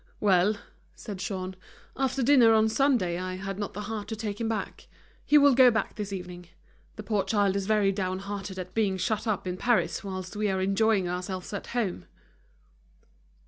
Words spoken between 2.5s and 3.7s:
on Sunday I had